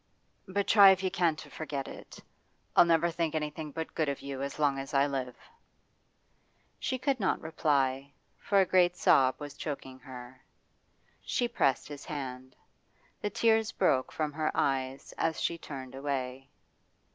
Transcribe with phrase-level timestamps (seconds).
[0.47, 2.17] But try if you can to forget it.
[2.75, 5.37] I'll never think anything but good of you as long as I live.'
[6.79, 10.41] She could not reply, for a great sob was choking her.
[11.23, 12.55] She pressed his band;
[13.21, 16.49] the tears broke from her eyes as she turned away.